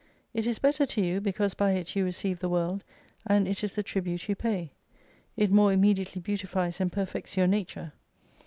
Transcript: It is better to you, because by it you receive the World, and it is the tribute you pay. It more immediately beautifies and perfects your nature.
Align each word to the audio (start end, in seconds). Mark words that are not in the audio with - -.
It 0.33 0.47
is 0.47 0.57
better 0.57 0.87
to 0.87 0.99
you, 1.05 1.21
because 1.21 1.53
by 1.53 1.73
it 1.73 1.95
you 1.95 2.03
receive 2.03 2.39
the 2.39 2.49
World, 2.49 2.83
and 3.27 3.47
it 3.47 3.63
is 3.63 3.75
the 3.75 3.83
tribute 3.83 4.27
you 4.27 4.35
pay. 4.35 4.71
It 5.37 5.51
more 5.51 5.71
immediately 5.71 6.19
beautifies 6.21 6.81
and 6.81 6.91
perfects 6.91 7.37
your 7.37 7.45
nature. 7.45 7.93